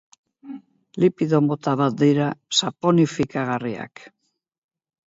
Lipido 1.03 1.41
mota 1.49 1.75
bat 1.83 1.99
dira, 2.01 2.31
saponifikagarriak. 2.63 4.07